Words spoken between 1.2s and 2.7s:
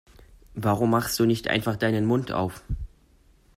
nicht einfach deinen Mund auf?